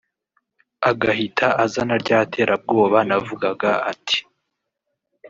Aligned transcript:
agahita 0.89 1.47
azana 1.63 1.95
rya 2.03 2.19
terabwoba 2.33 2.97
navugaga 3.07 3.71
ati 3.91 4.19